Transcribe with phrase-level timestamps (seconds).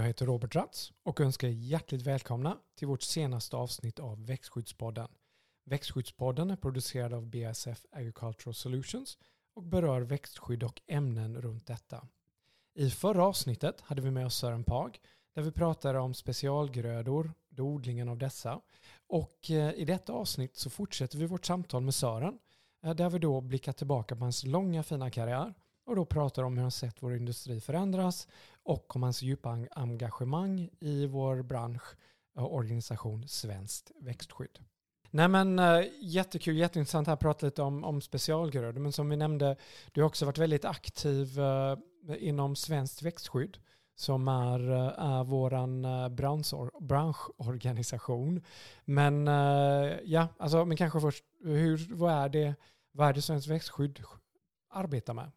[0.00, 5.08] Jag heter Robert Ratz och önskar er hjärtligt välkomna till vårt senaste avsnitt av Växtskyddspodden.
[5.64, 9.18] Växtskyddspodden är producerad av BASF Agricultural Solutions
[9.54, 12.06] och berör växtskydd och ämnen runt detta.
[12.74, 14.98] I förra avsnittet hade vi med oss Sören Pag
[15.34, 18.60] där vi pratade om specialgrödor, odlingen av dessa.
[19.06, 22.38] Och eh, i detta avsnitt så fortsätter vi vårt samtal med Sören
[22.84, 25.54] eh, där vi då blickar tillbaka på hans långa fina karriär
[25.90, 28.28] och då pratar om hur han sett vår industri förändras
[28.62, 31.82] och om hans djupa engagemang i vår bransch
[32.34, 34.58] och organisation Svenskt växtskydd.
[35.10, 38.80] Nej men eh, jättekul, jätteintressant här att prata lite om, om specialgrödor.
[38.80, 39.56] Men som vi nämnde,
[39.92, 41.76] du har också varit väldigt aktiv eh,
[42.18, 43.58] inom Svenskt växtskydd
[43.94, 48.44] som är, eh, är vår branschor, branschorganisation.
[48.84, 49.26] Men
[50.04, 52.54] ja, alltså, men kanske först, hur, vad, är det,
[52.92, 54.02] vad är det Svenskt växtskydd
[54.68, 55.30] arbetar med?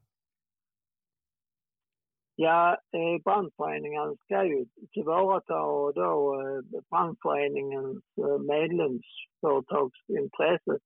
[2.36, 5.54] Ja, eh, brandföreningen ska ju tillvarata
[5.92, 10.80] då eh, brandföreningens eh, medlemsföretags intresse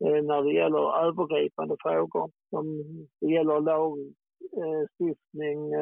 [0.00, 2.84] när det gäller övergripande frågor som
[3.20, 5.72] det gäller lagstiftning,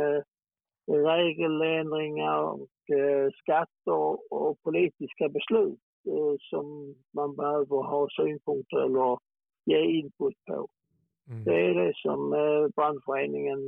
[0.86, 2.69] regeländringar och
[3.42, 5.79] skatter och politiska beslut
[6.51, 9.19] som man behöver ha synpunkter eller
[9.64, 10.69] ge input på.
[11.31, 11.45] Mm.
[11.45, 12.31] Det är det som
[12.77, 13.61] brandföreningen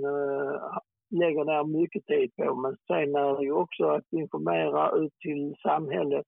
[1.11, 2.55] lägger ner mycket tid på.
[2.55, 6.27] Men sen är det ju också att informera ut till samhället.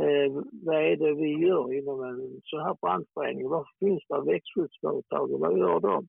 [0.00, 0.32] Eh,
[0.66, 3.48] vad är det vi gör inom en sån här branschförening?
[3.48, 6.06] Varför finns det växtskyddsföretag och vad gör de?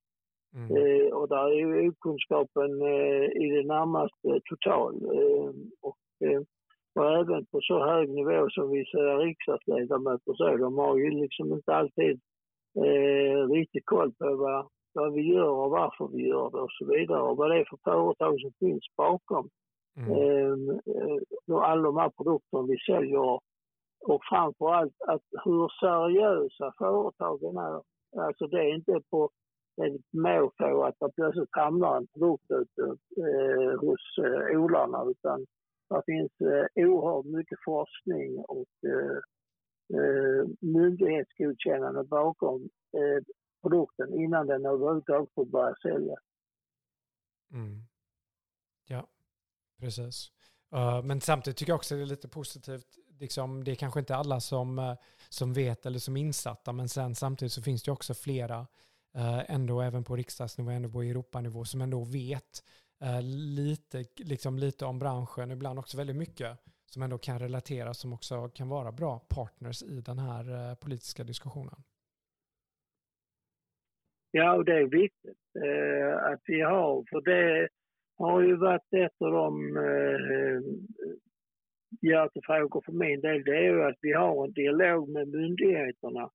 [0.56, 0.78] Mm.
[0.78, 4.94] Eh, och där är ju okunskapen eh, i det närmaste total.
[4.96, 6.42] Eh, och, eh,
[6.96, 11.76] och även på så hög nivå som vissa riksdagsledamöter så, de har ju liksom inte
[11.76, 12.20] alltid
[12.86, 14.68] eh, riktigt koll på vad
[14.98, 17.66] vad vi gör och varför vi gör det och så vidare och vad det är
[17.70, 19.50] för företag som finns bakom
[19.98, 20.12] mm.
[20.12, 23.40] Ehm, eh, alla de här produkterna vi säljer
[24.12, 27.82] och framförallt att hur seriösa företagen är.
[28.26, 29.30] Alltså det är inte på
[29.86, 32.86] ett måfå att det plötsligt hamnar en produkt ute
[33.28, 35.46] eh, hos eh, odlarna utan
[35.90, 39.18] det finns eh, oerhört mycket forskning och eh,
[40.00, 42.62] eh myndighetsgodkännande bakom
[42.98, 43.24] eh,
[43.62, 46.16] produkten innan den överhuvudtaget får börja sälja.
[47.52, 47.88] Mm.
[48.88, 49.08] Ja,
[49.80, 50.32] precis.
[50.76, 52.98] Uh, men samtidigt tycker jag också det är lite positivt.
[53.20, 54.96] Liksom, det är kanske inte alla som, uh,
[55.30, 58.60] som vet eller som är insatta, men sen samtidigt så finns det också flera,
[59.18, 62.64] uh, ändå även på riksdagsnivå, ändå på Europanivå, som ändå vet
[63.22, 68.50] lite, liksom lite om branschen, ibland också väldigt mycket, som ändå kan relatera, som också
[68.50, 71.84] kan vara bra partners i den här politiska diskussionen.
[74.38, 77.70] Ja, och det är viktigt eh, att vi har, för det
[78.18, 80.62] har ju varit ett av de eh,
[82.02, 83.44] hjärtefrågor för min del.
[83.44, 86.30] Det är ju att vi har en dialog med myndigheterna.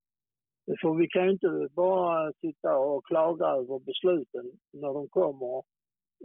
[0.80, 5.62] För vi kan ju inte bara sitta och klaga över besluten när de kommer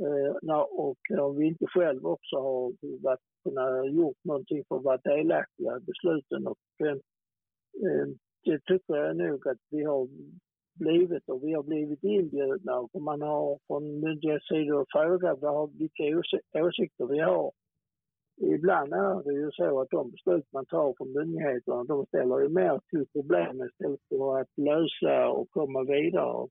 [0.06, 2.74] eh, och om vi inte själv också har
[3.04, 6.48] varit, kunnat gjort någonting för att vara delaktiga i besluten.
[6.48, 6.98] Och, eh
[8.48, 10.08] det tycker jag nog att vi har
[10.80, 16.04] blivit och vi har blivit inbjudna och man har från myndighetssidor frågat vad, vilka
[16.54, 17.52] åsikter vi har.
[18.42, 22.50] Ibland är det ju så att de beslut man tar från myndigheterna de ställer ju
[22.50, 26.48] mer till problem istället för att lösa och komma vidare.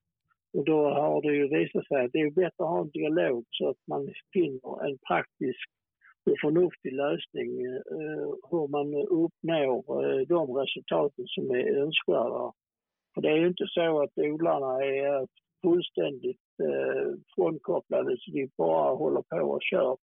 [0.52, 3.44] Och då har det ju visat sig att det är bättre att ha en dialog
[3.50, 5.68] så att man finner en praktisk
[6.30, 12.52] och förnuftig lösning eh, hur man uppnår eh, de resultaten som är önskvärda.
[13.16, 15.26] För det är ju inte så att odlarna är
[15.62, 19.96] fullständigt eh, frånkopplade så de bara håller på och kör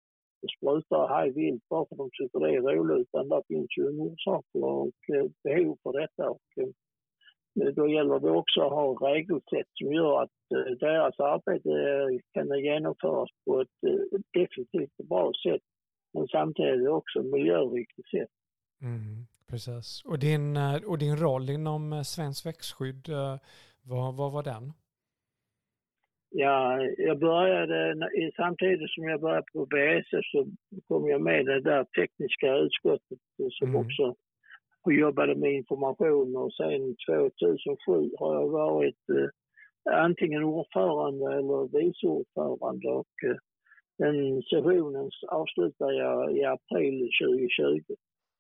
[0.44, 3.08] och sprutar haj vilt bara för att de tycker det är roligt.
[3.08, 6.30] Utan det finns ju en orsak och eh, behov för detta.
[6.30, 11.70] Och, eh, då gäller det också att ha regelsätt som gör att eh, deras arbete
[11.70, 15.62] eh, kan genomföras på ett eh, effektivt och bra sätt.
[16.14, 18.34] Men samtidigt också miljöriktigt sätt.
[18.82, 19.26] Mm.
[19.54, 20.02] Precis.
[20.06, 23.36] Och din, eh, och din roll inom eh, Svenskt växtskydd, eh,
[23.90, 24.74] vad, vad var den?
[26.30, 27.96] Ja, jag började
[28.36, 30.48] samtidigt som jag började på BSF så
[30.88, 33.20] kom jag med i det där tekniska utskottet
[33.52, 33.82] som mm.
[33.82, 34.16] också
[34.92, 39.30] jobbade med information och sen 2007 har jag varit eh,
[40.04, 43.38] antingen ordförande eller vice ordförande och eh,
[43.98, 47.94] den sessionen avslutade jag i april 2020.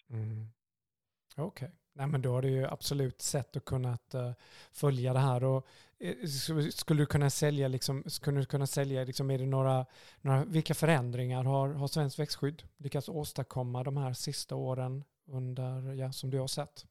[0.09, 0.53] Mm.
[1.38, 1.65] Okej.
[1.65, 1.69] Okay.
[1.95, 4.31] Nej, men då har du ju absolut sett och kunnat uh, eh,
[4.81, 5.44] följa det här.
[5.44, 5.65] Och,
[6.03, 6.25] uh,
[6.69, 9.85] skulle du kunna sälja, liksom, skulle du kunna sälja liksom, är det några,
[10.21, 16.12] några, vilka förändringar har, har Svenskt växtskydd lyckats åstadkomma de här sista åren under, ja,
[16.12, 16.85] som du har sett?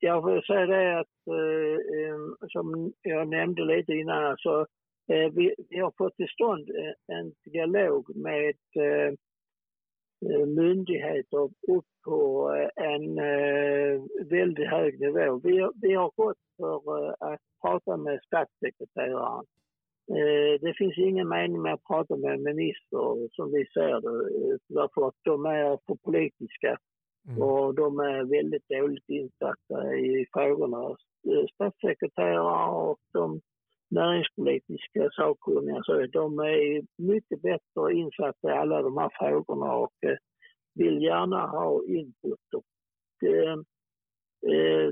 [0.00, 4.66] Jag får säga det att, uh, som jag nämnde lite innan, alltså,
[5.06, 6.70] vi, vi, har fått till stånd
[7.06, 8.54] en dialog med
[10.46, 11.38] myndigheter
[11.68, 13.14] upp på en
[14.28, 15.40] väldigt hög nivå.
[15.44, 19.44] Vi, vi har gått för att prata med statssekreteraren.
[20.60, 25.08] Det finns ingen mening med att prata med en minister som vi ser det, därför
[25.08, 26.78] att de är för politiska
[27.28, 27.42] mm.
[27.42, 30.96] och de är väldigt dåligt insatta i frågorna.
[31.54, 33.40] Statssekreterare och de
[33.90, 40.16] näringspolitiska sakkunniga så de är mycket bättre insatta i alla de här frågorna och eh,
[40.74, 42.54] vill gärna ha input.
[42.56, 43.58] Och, eh,
[44.52, 44.90] eh,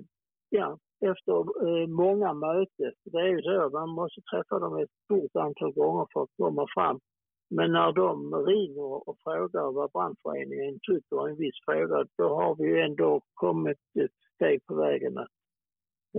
[0.49, 5.37] ja, efter eh, många möten, det är ju så, man måste träffa dem ett stort
[5.37, 7.01] antal gånger för att komma fram.
[7.51, 12.57] Men när de ringer och frågar vad branschföreningen tycker om en viss fråga, då har
[12.57, 15.38] vi ju ändå kommit ett steg på vägen att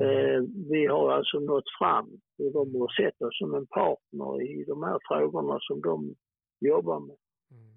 [0.02, 4.64] Eh, vi har alltså nått fram och de har sett oss som en partner i
[4.64, 6.16] de här frågorna som de
[6.60, 7.16] jobbar med.
[7.52, 7.74] Mm.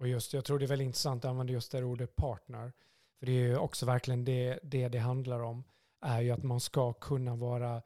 [0.00, 2.72] Och just, jag tror det är väldigt intressant att använda just det ordet partner.
[3.18, 5.64] För det är ju också verkligen det, det det handlar om.
[6.00, 7.82] Är ju att man ska kunna vara,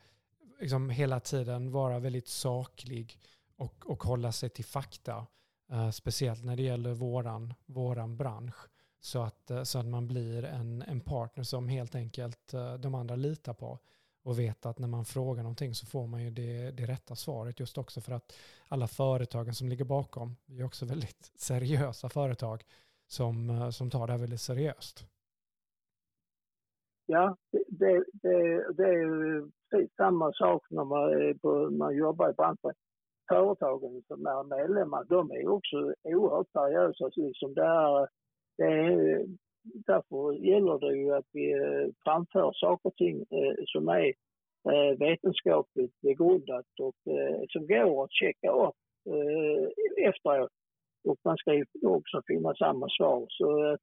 [0.61, 3.19] liksom hela tiden vara väldigt saklig
[3.57, 5.27] och, och hålla sig till fakta.
[5.73, 8.69] Uh, speciellt när det gäller våran, våran bransch.
[9.01, 12.95] Så att, eh, så att man blir en, en partner som helt enkelt eh, de
[12.95, 13.79] andra litar på
[14.25, 17.61] och vet att när man frågar någonting så får man ju det, det rätta svaret
[17.61, 18.37] just också för att
[18.69, 22.63] alla företagen som ligger bakom är också väldigt seriösa företag
[23.07, 25.07] som, eh, som tar det här väldigt seriöst.
[27.07, 27.37] Ja,
[27.69, 29.51] det, det, det är ju
[29.97, 32.73] samma sak när man, på, man jobbar i branschen.
[33.29, 37.11] Företagen som är medlemmar, de är också oerhört seriösa.
[37.17, 38.09] Liksom där
[38.59, 39.27] det
[39.87, 44.07] därför gäller det ju att vi eh, framför saker och ting eh, som är
[44.71, 46.95] eh, vetenskapligt begrundat och
[47.49, 48.75] som går att checka upp
[49.97, 50.51] efteråt.
[51.05, 53.27] Och man ska ju också finna samma svar.
[53.29, 53.81] Så att,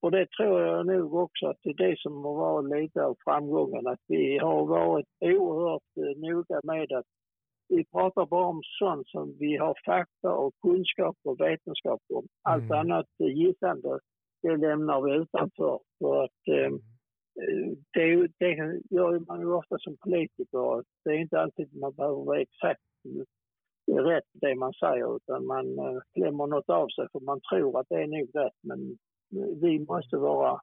[0.00, 3.16] och det tror jag nog också att det är det som har varit lite av
[3.24, 3.86] framgången.
[3.86, 7.06] Att vi har varit oerhört noga med att
[7.76, 12.26] vi pratar bara om sånt som vi har fakta och kunskap och vetenskap om.
[12.42, 12.78] Allt mm.
[12.78, 13.98] annat gissande,
[14.42, 15.80] det lämnar vi utanför.
[15.98, 16.80] För att, mm.
[17.92, 20.84] det, det gör man ju ofta som politiker.
[21.04, 22.80] Det är inte alltid man behöver vara exakt
[23.86, 27.86] rätt det man säger utan man eh, klämmer något av sig för man tror att
[27.88, 28.58] det är nog rätt.
[28.60, 28.98] Men
[29.60, 30.60] vi måste vara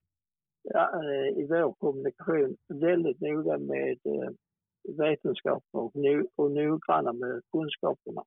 [0.75, 3.97] eh, i vår kommunikation väldigt noga med
[4.83, 8.23] vetenskaper och, no och noggranna med kunskaperna.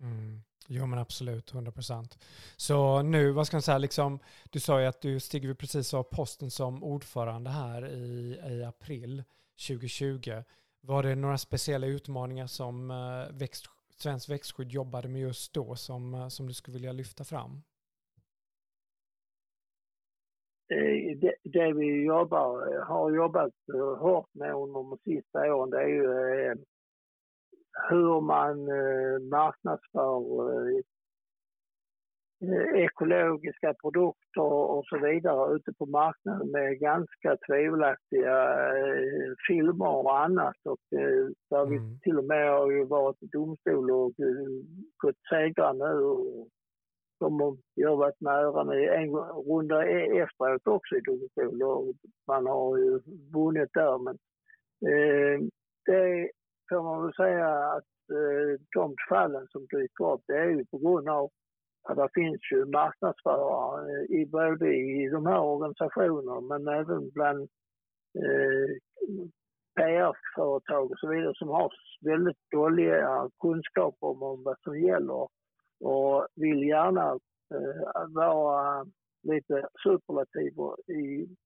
[0.00, 0.40] Mm.
[0.68, 2.18] Jo men absolut, 100 procent.
[2.56, 4.18] Så nu, vad ska man säga, liksom,
[4.50, 9.24] du sa ju att du stiger precis av posten som ordförande här i, i april
[9.68, 10.42] 2020.
[10.80, 13.66] Var det några speciella utmaningar som eh, växt,
[13.98, 17.62] Svenskt växtskydd jobbade med just då som, eh, som du skulle vilja lyfta fram?
[20.68, 23.52] Eh, det, det vi jobbar, har jobbat
[23.98, 26.04] hårt med under de sista åren det är ju
[26.50, 26.54] eh,
[27.90, 30.82] hur man eh, marknadsför
[32.74, 38.58] ekologiska produkter och så vidare ute på marknaden med ganska tvivelaktiga
[39.48, 40.56] filmer och annat.
[40.64, 40.78] Och
[41.50, 41.98] där vi mm.
[42.00, 44.12] till och med har varit i domstol och
[45.02, 46.48] fått segrar nu och
[47.18, 49.10] som jag varit nära med en
[49.48, 51.94] runda e-, efteråt också i domstol och
[52.26, 53.00] man har ju
[53.34, 53.98] vunnit där.
[53.98, 54.14] Men
[54.92, 55.40] eh,
[55.86, 56.30] det
[56.68, 60.78] får man väl säga att eh, de fallen som dyker upp det är ju på
[60.78, 61.30] grund av
[61.88, 67.48] att det finns ju marknadsförare eh, i både i de här organisationerna men även bland
[68.18, 68.68] eh,
[69.76, 75.28] PR-företag och så vidare som har väldigt dåliga kunskaper om vad som gäller
[75.80, 77.10] och vill gärna
[77.54, 78.86] eh, vara
[79.22, 80.52] lite superlativ
[80.86, 81.36] i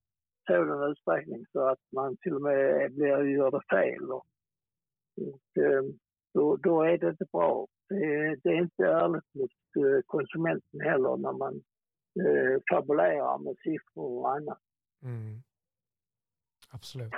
[0.47, 4.11] sådan utsträckning så att man till och med blir, gör det fel.
[4.11, 4.27] Och,
[5.17, 5.83] och eh,
[6.35, 7.67] då, då, är det inte bra.
[7.89, 11.55] Det, det, är inte ärligt mot eh, konsumenten heller när man
[12.21, 14.59] eh, fabulerar med siffror och annat.
[15.03, 15.43] Mm.
[16.71, 17.15] Absolut.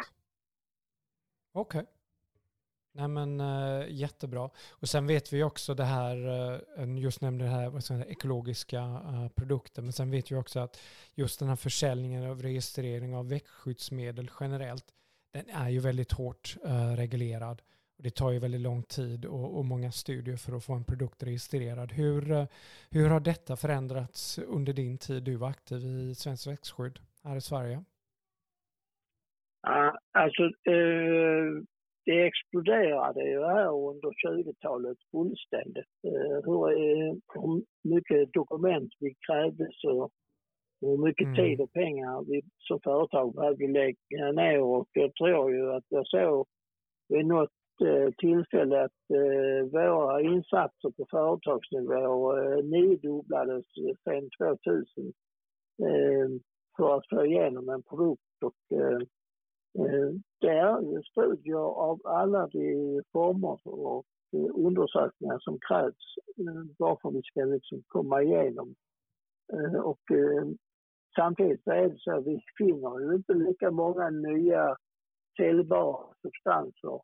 [1.52, 1.80] Okej.
[1.80, 1.92] Okay.
[2.94, 4.50] Nej men uh, jättebra.
[4.70, 6.16] Och sen vet vi också det här,
[6.78, 10.36] uh, just nämnde det här vad säga, ekologiska eh, uh, produkter, men sen vet vi
[10.36, 10.80] också att
[11.14, 14.84] just den här försäljningen av registrering av växtskyddsmedel generellt,
[15.32, 16.56] den är ju väldigt hårt
[16.96, 17.62] reglerad.
[17.96, 20.84] Och det tar ju väldigt lång tid och, och, många studier för att få en
[20.84, 21.92] produkt registrerad.
[21.92, 22.46] Hur,
[22.90, 27.40] hur har detta förändrats under din tid du var aktiv i Svenskt växtskydd här i
[27.40, 27.84] Sverige?
[30.12, 30.42] Alltså,
[32.04, 35.92] det exploderade ju här under 20-talet fullständigt.
[36.06, 40.10] Eh, hur, eh, hur mycket dokument vi krävde och
[40.80, 41.36] hur mycket mm.
[41.36, 46.06] tid och pengar vi som företag behövde lägga ner och jag tror ju att jag
[46.06, 46.46] såg
[47.08, 47.50] vid något
[47.84, 49.02] eh, tillfälle att
[49.72, 53.64] våra insatser på företagsnivå eh, niodubblades
[54.04, 55.12] sen 2000
[55.82, 56.28] eh,
[56.76, 58.78] för att få igenom en produkt och
[59.78, 60.10] Eh,
[60.40, 67.08] det är studier av alla de former och eh, undersökningar som krävs eh, bara för
[67.08, 68.74] att vi ska liksom komma igenom.
[69.82, 70.02] Och
[71.16, 74.76] samtidigt är det så att vi finner ju inte lika många nya
[75.36, 77.00] säljbara substanser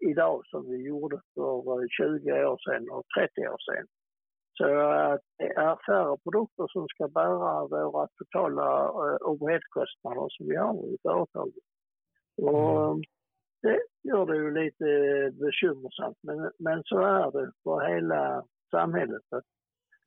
[0.00, 3.86] idag som vi gjorde för 20 år sedan och 30 år sedan.
[4.58, 4.64] Så
[5.38, 11.64] det är färre produkter som ska bära våra totala overheadkostnader som vi har i företaget.
[12.36, 13.02] Och mm.
[13.62, 14.84] det gör det ju lite
[15.44, 16.18] bekymmersamt.
[16.20, 19.22] Men, men så är det för hela samhället.
[19.30, 19.44] Att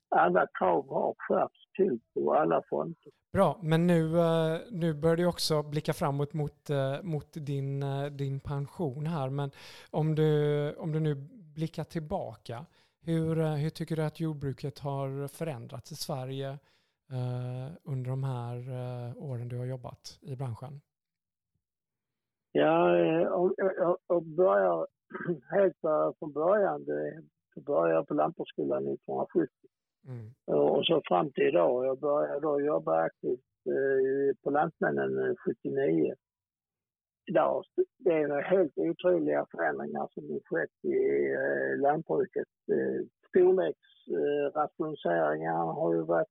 [0.10, 3.12] alla krav har skärpts till på alla fronter.
[3.34, 8.05] Bra, men nu, eh, nu börjar du också blicka framåt mot, eh, mot din, eh,
[8.05, 9.29] din pension här.
[9.29, 9.51] Men
[9.91, 11.15] om du, om du nu
[11.55, 12.65] blickar tillbaka,
[13.01, 16.60] hur, hur tycker du att jordbruket har förändrats i Sverige
[17.84, 18.57] under de här
[19.17, 20.81] åren du har jobbat i branschen?
[22.58, 23.54] Ja, och,
[24.08, 24.88] och, börjar
[25.52, 25.76] helt
[26.20, 26.86] från början.
[27.56, 29.50] Jag började på lantbruksskolan 1970.
[30.08, 30.32] Mm.
[30.46, 31.86] Och så fram till idag.
[31.86, 36.14] Jag började då jobba aktivt eh, på Lantmännen 79.
[37.30, 37.64] Idag,
[37.98, 42.48] det är helt otroliga förändringar som har skett i eh, lantbruket.
[42.72, 46.28] Eh, storleksrationaliseringar har ju varit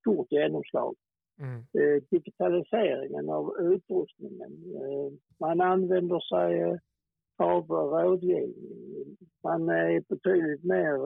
[0.00, 0.94] stort genomslag.
[1.38, 1.58] Mm.
[1.58, 4.52] Eh, digitaliseringen av utrustningen.
[4.74, 6.76] Eh, man använder sig eh,
[7.36, 9.16] av rådgivning.
[9.42, 10.98] Man är betydligt mer,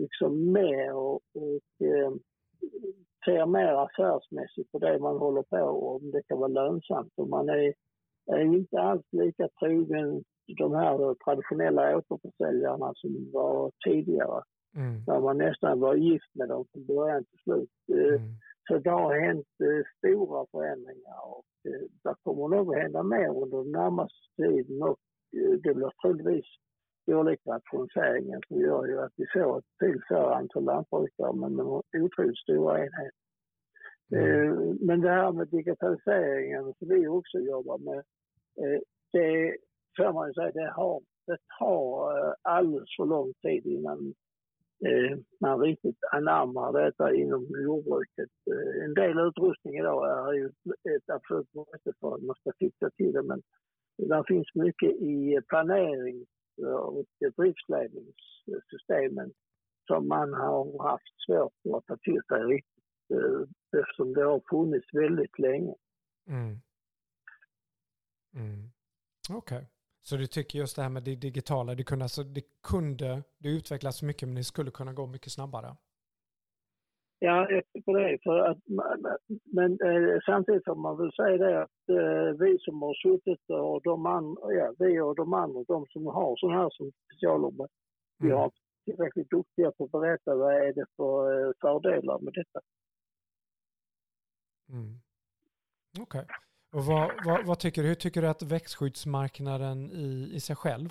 [0.00, 1.60] liksom med och, och
[3.24, 7.12] ser mer affärsmässigt på det man håller på och om det kan vara lönsamt.
[7.16, 7.74] Och man är,
[8.26, 10.24] är inte alls lika trogen
[10.56, 14.42] de här traditionella återförsäljarna som var tidigare.
[14.78, 15.04] Mm.
[15.06, 17.70] Där man nästan var gift med dem från början till slut.
[17.92, 18.34] Eh, mm.
[18.68, 23.42] Så det har hänt eh, stora förändringar och eh, det kommer nog att hända mer
[23.42, 24.98] under den närmaste tiden och
[25.62, 26.46] det blir troligtvis
[27.06, 31.66] olika rationaliseringen som gör ju att vi får ett till större antal lantbrukare med
[32.04, 33.18] otroligt stora enheter.
[34.12, 34.78] Mm.
[34.80, 38.02] Men det här med digitaliseringen som vi också jobbar med,
[39.12, 39.56] det
[39.96, 44.14] får man ju säga, det har, det tar alldeles för lång tid innan
[44.86, 48.30] Eh, man riktigt anammar detta inom jordbruket.
[48.50, 50.46] Eh, en del utrustning idag är ju
[50.96, 53.42] ett absolut måste för att man ska fixa till det men
[53.96, 56.28] det finns mycket i planerings
[56.78, 57.06] och
[57.36, 59.32] driftsledningssystemen
[59.86, 63.40] som man har haft svårt att ta till sig riktigt eh,
[63.80, 65.74] eftersom det har funnits väldigt länge.
[66.28, 66.60] Mm.
[68.34, 68.70] Mm.
[69.30, 69.56] Okej.
[69.56, 69.64] Okay.
[70.08, 73.48] Så du tycker just det här med det digitala, det kunde, alltså, det kunde det
[73.48, 75.76] utvecklas mycket men det skulle kunna gå mycket snabbare?
[77.18, 78.18] Ja, jag tycker det.
[78.22, 78.58] För att,
[79.44, 83.80] men eh, samtidigt får man väl säga det att eh, vi som har suttit och
[83.82, 87.70] de andra, ja, vi och de andra, de som har sådana här som specialjobb, mm.
[88.18, 88.50] vi har
[88.84, 92.60] tillräckligt duktiga på att berätta vad är det för eh, fördelar med detta.
[94.70, 95.00] Mm.
[96.00, 96.20] Okej.
[96.20, 96.47] Okay.
[96.72, 97.88] Och vad, vad, vad, tycker du?
[97.88, 100.88] Hur tycker du att växtskyddsmarknaden i, i sig själv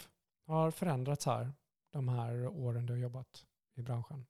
[0.47, 1.47] har förändrats här
[1.93, 3.45] de här åren du har jobbat
[3.77, 4.25] i branschen?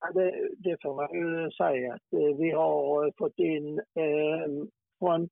[0.00, 4.66] Ja, det, det får man ju säga att eh, vi har fått in eh,
[4.98, 5.22] från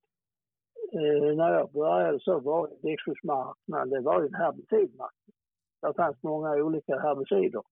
[0.93, 5.35] eh, när jag började så var växtskyddsmarknaden, det var ju en herbicidmarknad.
[5.83, 7.63] Det fanns många olika herbicider.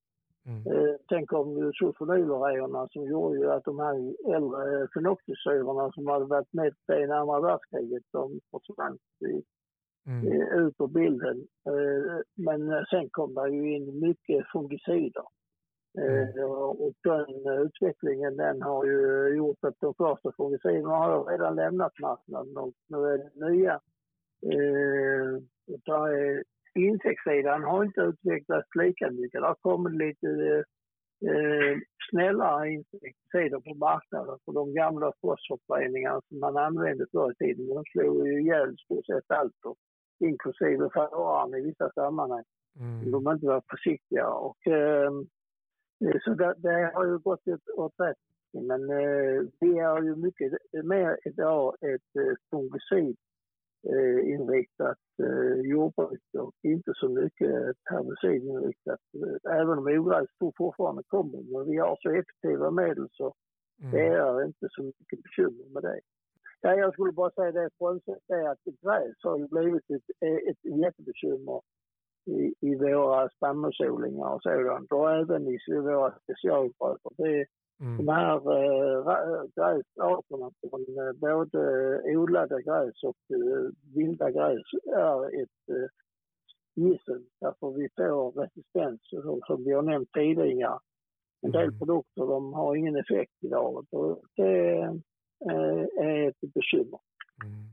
[0.46, 0.62] Mm.
[0.66, 3.94] Eh, sen kom ju sulfonylureorna som gjorde ju att de här
[4.34, 8.98] äldre fenoxisyrorna som hade varit med i andra världskriget, de försvann
[10.06, 10.26] mm.
[10.66, 11.46] ut ur bilden.
[11.66, 15.24] Eh, men sen kom det ju in mycket fungicider.
[15.98, 16.50] Eh, mm.
[16.50, 22.56] Och den utvecklingen den har ju gjort att de första fungiciderna har redan lämnat marknaden
[22.56, 23.80] och nu är det nya
[24.42, 25.40] Eh,
[26.76, 29.40] insektssidan har inte utvecklats lika mycket.
[29.40, 30.28] Det har kommit lite
[31.30, 31.78] eh,
[32.10, 34.38] snällare insektider på marknaden.
[34.44, 39.06] För de gamla fosforföreningarna som man använde förr i tiden, de slog ju ihjäl stort
[39.06, 39.64] sett allt.
[39.64, 39.76] Och,
[40.20, 42.44] inklusive faran i vissa sammanhang.
[42.78, 43.10] Mm.
[43.10, 44.28] De inte var försiktiga.
[44.28, 45.10] Och, eh,
[46.24, 47.40] så det, det, har ju gått
[47.76, 48.16] åt rätt
[48.52, 50.52] men eh, vi är ju mycket
[50.84, 53.16] mer idag ett eh, fungicid
[53.94, 59.00] eh, inriktat eh, jordbruk och inte så mycket herbicidinriktat.
[59.50, 60.28] Även om ogräs
[60.58, 63.34] fortfarande kommer, men vi har så effektiva medel så
[63.82, 63.92] mm.
[63.92, 66.00] det är inte så mycket bekymmer med det.
[66.60, 70.08] Ja, jag skulle bara säga det, frånsett det att gräs har blivit ett,
[70.50, 71.60] ett jättebekymmer
[72.26, 77.12] i, i våra spannmålsodlingar och sådant och även i våra specialgrödor.
[77.16, 77.46] Det,
[77.80, 77.96] Mm.
[77.96, 84.66] De här äh, gräsarterna från äh, både odlade gräs och äh, vilda gräs
[84.96, 85.88] är ett äh,
[86.74, 89.00] gissel därför vi får resistens
[89.46, 90.78] som vi har nämnt tidigare.
[91.42, 91.78] En del mm.
[91.78, 94.98] produkter de har ingen effekt idag och det
[96.00, 97.00] är ett bekymmer.
[97.44, 97.70] Mm.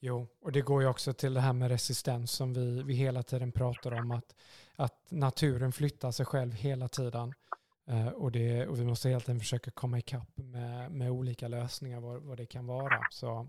[0.00, 3.22] Jo, och det går ju också till det här med resistens som vi, vi hela
[3.22, 4.36] tiden pratar om, att,
[4.76, 7.32] att naturen flyttar sig själv hela tiden.
[7.90, 12.00] Uh, och, det, och vi måste helt enkelt försöka komma ikapp med, med olika lösningar,
[12.00, 13.00] vad, vad det kan vara.
[13.10, 13.48] Så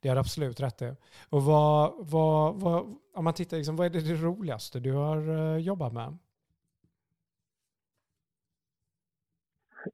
[0.00, 0.96] det är absolut rätt det.
[1.30, 5.30] Och vad, vad, vad, om man tittar, liksom, vad är det, det roligaste du har
[5.30, 6.18] uh, jobbat med?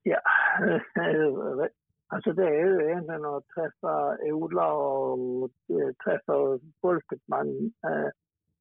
[0.03, 0.21] Ja,
[2.07, 7.73] alltså det är ju egentligen att träffa odlare och eh, träffa folket man,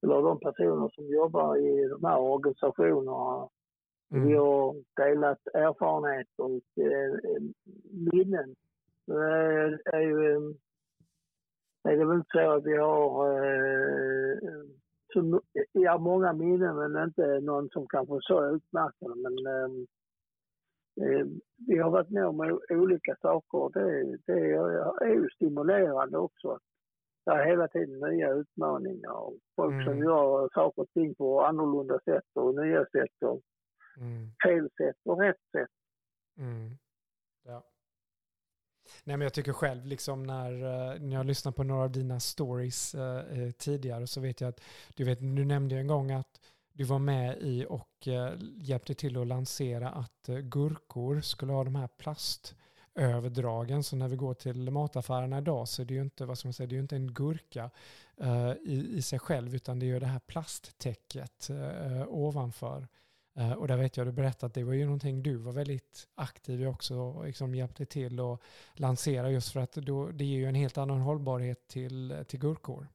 [0.03, 3.49] eller de personer som jobbar i de här organisationerna
[4.11, 4.27] Mm.
[4.27, 7.41] Vi har delat erfarenheter och eh,
[7.91, 8.55] minnen.
[9.07, 10.53] Det är ju
[11.83, 14.63] är det väl inte så att vi har eh,
[15.13, 19.29] så, ja, många minnen men inte någon som kanske så utmärkande.
[19.29, 19.71] Men eh,
[21.05, 21.25] eh,
[21.67, 24.53] vi har varit med om olika saker det, det
[25.05, 26.59] är ju stimulerande också.
[27.25, 29.85] Det är hela tiden nya utmaningar och folk mm.
[29.85, 33.23] som gör saker och ting på annorlunda sätt och nya sätt.
[33.25, 33.41] Och,
[33.99, 34.31] Mm.
[34.47, 35.69] Fel sätt och rätt sätt.
[36.37, 36.77] Mm.
[37.45, 37.63] Ja.
[39.03, 42.19] Nej, men jag tycker själv, liksom när, eh, när jag lyssnar på några av dina
[42.19, 44.61] stories eh, eh, tidigare så vet jag att
[44.95, 46.39] du, vet, du nämnde en gång att
[46.73, 51.63] du var med i och eh, hjälpte till att lansera att eh, gurkor skulle ha
[51.63, 53.83] de här plastöverdragen.
[53.83, 56.53] Så när vi går till mataffärerna idag så är det ju inte, vad ska man
[56.53, 57.69] säga, det är inte en gurka
[58.17, 61.49] eh, i, i sig själv utan det är ju det här plasttäcket
[62.07, 62.87] ovanför.
[63.39, 66.07] Eh, och där vet jag du berättade att det var ju någonting du var väldigt
[66.15, 68.39] aktiv i också och liksom hjälpte till att
[68.73, 72.87] lansera just för att då, det ger ju en helt annan hållbarhet till, till gurkor.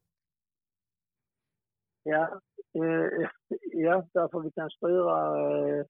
[2.03, 2.41] Ja,
[2.75, 3.29] eh,
[3.73, 5.19] ja, därför vi kan styra
[5.59, 5.85] eh,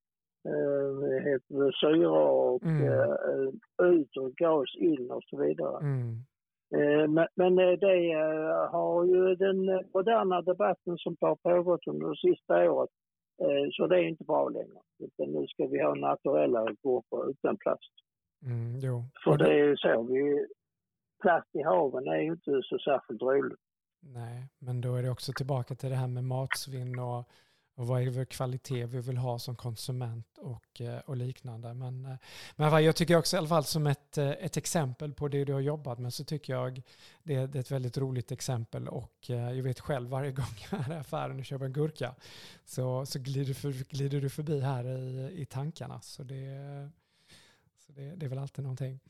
[1.24, 2.88] eh, syra och mm.
[2.88, 5.78] eh, ut och gas in och så vidare.
[5.80, 6.24] Mm.
[6.74, 8.14] Eh, men, men det
[8.70, 13.03] har ju den moderna debatten som har pågått under det sista året Eh,
[13.72, 14.80] så det är inte bra längre.
[14.98, 17.92] Utan nu ska vi ha naturella gurkor utan plast.
[18.42, 19.04] Mm, jo.
[19.24, 20.46] För det är ju så, vi,
[21.22, 23.58] plast i haven är ju inte så särskilt roligt.
[24.00, 27.28] Nej, men då är det också tillbaka till det här med matsvinn och
[27.76, 31.74] och vad är det för kvalitet vi vill ha som konsument och, eh, och liknande.
[31.74, 32.16] Men, eh,
[32.56, 35.52] men jag tycker också i alla fall som ett, eh, ett exempel på det du
[35.52, 36.82] har jobbat med så tycker jag
[37.22, 40.92] det, det är ett väldigt roligt exempel och jag vet själv varje gång jag är
[40.92, 42.14] i affären och köper en gurka
[42.64, 46.00] så, så glider, för, glider du förbi här i, i tankarna.
[46.00, 46.90] Så, det,
[47.86, 49.00] så det, det är väl alltid någonting.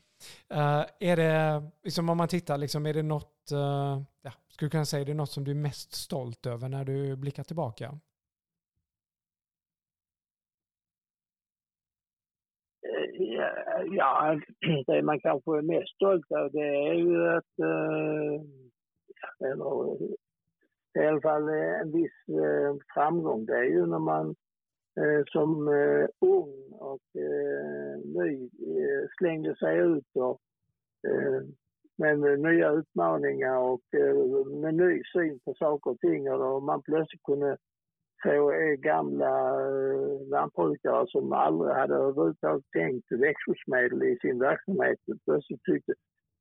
[0.53, 4.85] Uh, är det, liksom om man tittar, liksom, är det något, uh, ja, skulle kunna
[4.85, 7.99] säga, är det något som du är mest stolt över när du blickar tillbaka?
[12.85, 14.39] Eh, ja,
[14.87, 18.41] det man kanske är mest stolt över det är ju att, eh,
[19.49, 19.97] eller
[20.99, 22.25] i alla fall eh, en viss
[22.93, 24.35] framgång, det är ju när man
[25.31, 25.67] som
[26.21, 27.01] ung och
[28.03, 28.49] ny
[29.17, 30.41] slängde sig ut och
[31.97, 33.81] med nya utmaningar och
[34.61, 36.31] med ny syn på saker och ting.
[36.31, 37.57] Och man plötsligt kunde
[38.23, 45.93] få gamla eh, lantbrukare som aldrig hade överhuvudtaget tänkt växtskyddsmedel i sin verksamhet plötsligt tyckte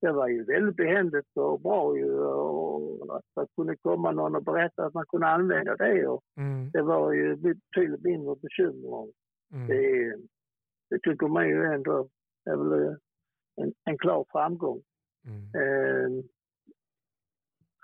[0.05, 4.45] det var ju väldigt behändigt och bra ju och att det kunde komma någon och
[4.45, 6.71] berätta att man kunde använda det och mm.
[6.71, 9.13] det var ju betydligt mindre bekymmer.
[9.53, 9.67] Mm.
[9.67, 10.15] Det,
[10.91, 12.09] det tycker man ju ändå
[12.51, 12.97] är väl
[13.57, 14.83] en, en klar framgång.
[15.27, 15.45] Mm.
[15.55, 16.25] Eh,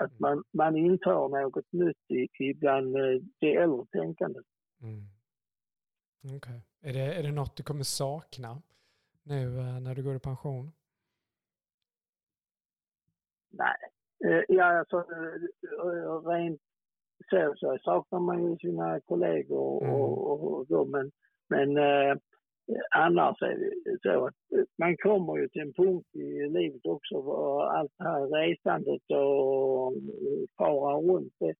[0.00, 4.46] att man, man inför något nytt i, i bland eh, det äldre tänkandet.
[4.82, 5.04] Mm.
[6.24, 6.36] Okej.
[6.36, 6.60] Okay.
[6.82, 8.62] Är, det, är det något du kommer sakna
[9.22, 10.72] nu eh, när du går i pension?
[13.50, 13.76] Nej,
[14.24, 15.04] eh, ja, alltså,
[16.30, 16.60] rent
[17.30, 19.94] så, så saknar man ju sina kollegor mm.
[19.94, 21.10] och, och, och så, men,
[21.48, 21.76] men
[22.90, 24.34] annars är det så att
[24.78, 29.94] man kommer ju till en punkt i livet också och allt det här resandet och
[30.58, 31.32] fara runt.
[31.38, 31.54] Det,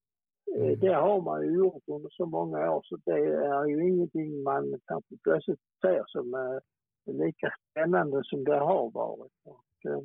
[0.55, 0.79] mm.
[0.79, 4.79] det har man ju gjort under så många år så det är ju ingenting man
[4.85, 6.61] kanske plötsligt ser som är
[7.05, 9.31] lika spännande som det har varit.
[9.45, 10.01] Och, eh,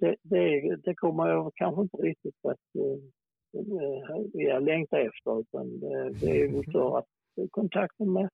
[0.00, 2.98] det, det, det kommer jag kanske inte riktigt att eh,
[4.32, 5.80] jag längtar efter utan
[6.20, 7.06] det är väl för att
[7.50, 8.28] kontakten med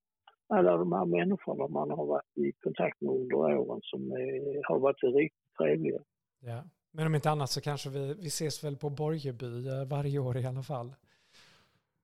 [0.49, 4.79] alla de här människorna man har varit i kontakt med under åren som är, har
[4.79, 5.99] varit riktigt trevliga.
[6.41, 6.63] Ja.
[6.91, 10.37] Men om inte annat så kanske vi, vi ses väl på Borgeby eh, varje år
[10.37, 10.95] i alla fall?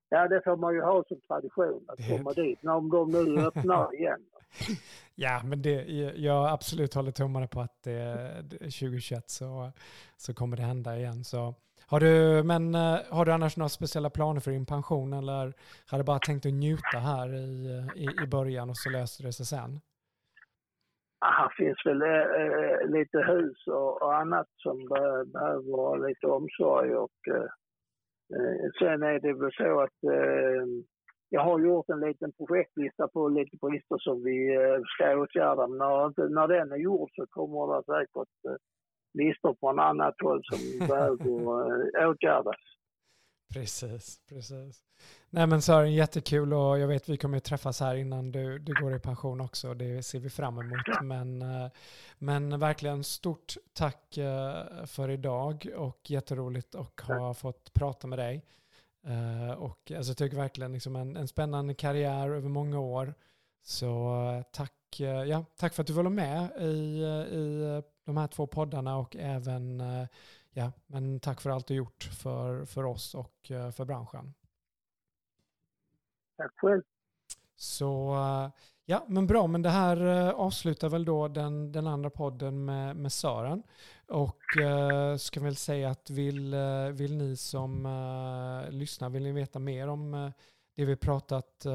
[0.09, 2.17] Ja, det får man ju ha som tradition att det...
[2.17, 4.19] komma dit, om de nu öppnar igen.
[5.15, 5.83] ja, men det,
[6.15, 9.71] jag absolut håller tummarna på att det, 2021 så,
[10.17, 11.23] så kommer det hända igen.
[11.23, 11.55] Så
[11.87, 15.53] har du, men eh, har du annars några speciella planer för din pension eller
[15.91, 17.47] har du bara tänkt att njuta här i,
[17.95, 19.79] i, i början och så löser det sig sen?
[21.25, 24.77] Här finns väl äh, lite hus och, och, annat som
[25.33, 27.49] behöver lite omsorg och äh,
[28.79, 30.65] sen är det väl så att äh,
[31.29, 34.57] jag har gjort en liten projektlista på lite brister som vi
[34.95, 35.67] ska åtgärda.
[35.67, 38.59] Men när, när den är gjord så kommer det säkert
[39.13, 42.55] listor från annat håll som behöver eh, åtgärdas.
[43.53, 44.83] Precis, precis.
[45.29, 48.73] Nej men Sören, jättekul och jag vet vi kommer att träffas här innan du, du
[48.73, 49.73] går i pension också.
[49.73, 51.01] Det ser vi fram emot.
[51.01, 51.71] Men, eh,
[52.17, 58.45] men verkligen stort tack eh, för idag och jätteroligt att ha fått prata med dig.
[59.57, 63.13] Och alltså, jag tycker verkligen liksom en, en spännande karriär över många år.
[63.61, 68.97] Så tack, ja, tack för att du var med i, i de här två poddarna
[68.97, 70.07] och även eh,
[70.51, 74.33] ja, men tack för allt du gjort för, för oss och eh, för branschen.
[76.37, 76.81] Tack själv.
[77.55, 78.51] Så eh,
[78.85, 83.11] ja, men bra, men det här avslutar väl då den, den andra podden med, med
[83.11, 83.63] Sören.
[84.07, 86.55] Och eh, ska väl säga att vill,
[86.91, 90.31] vill ni som eh, lyssnar, vill ni veta mer om eh,
[90.75, 91.65] det vi pratat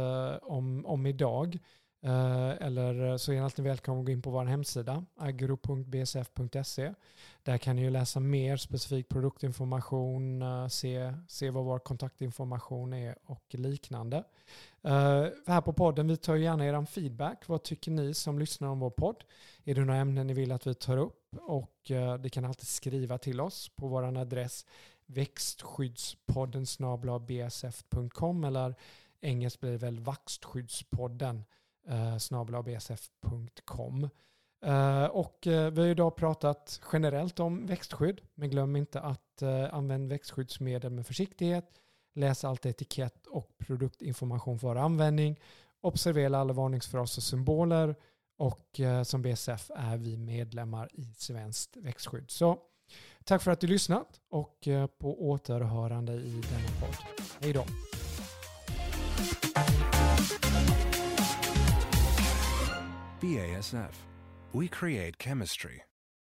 [0.42, 4.22] om, om idag Eh, Eh, eller eh, så är ni alltid välkomna att gå in
[4.22, 6.94] på vår hemsida, agro.bsf.se.
[7.42, 13.16] Där kan ni ju läsa mer specifik produktinformation, eh, se, se vad vår kontaktinformation är
[13.24, 14.24] och liknande.
[14.84, 17.48] Uh, här på podden, vi tar gärna er feedback.
[17.48, 19.24] Vad tycker ni som lyssnar om vår podd?
[19.64, 21.36] Är det några ämnen ni vill att vi tar upp?
[21.40, 24.66] Och uh, det kan alltid skriva till oss på vår adress
[25.06, 26.66] växtskyddspodden
[27.26, 28.74] bsf.com eller
[29.20, 31.44] engelskt blir det väl vaxtskyddspodden
[31.88, 34.08] Eh, snabelabsf.com
[34.64, 40.14] eh, och eh, vi har idag pratat generellt om växtskydd, men glöm inte att använda
[40.14, 41.64] växtskyddsmedel med försiktighet.
[42.14, 45.40] Läs alltid etikett och produktinformation för användning.
[45.80, 47.94] Observera alla varningsfraser och symboler.
[48.38, 52.30] Och som BSF är vi medlemmar i Svenskt växtskydd.
[52.30, 52.58] Så
[53.24, 56.96] tack för att du lyssnat och på återhörande i denna podd.
[57.40, 57.64] Hej då!
[63.20, 63.92] BASF.
[64.52, 65.82] We create chemistry.